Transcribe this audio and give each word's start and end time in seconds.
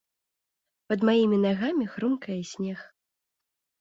Пад 0.93 0.99
маімі 1.09 1.37
нагамі 1.45 1.85
хрумкае 1.97 2.41
снег. 2.53 2.79